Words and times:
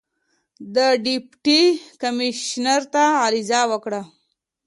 د 0.75 0.77
ډیپټي 1.05 1.61
کمیشنر 2.01 2.81
ته 2.93 3.03
عریضه 3.23 3.61
وکړه. 3.71 4.01